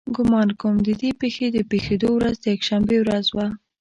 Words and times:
ګمان 0.15 0.49
کوم 0.59 0.75
د 0.85 0.89
دې 1.01 1.09
پېښې 1.21 1.47
د 1.51 1.57
پېښېدو 1.71 2.09
ورځ 2.13 2.35
د 2.41 2.45
یکشنبې 2.55 2.97
ورځ 3.01 3.25
وه. 3.35 3.47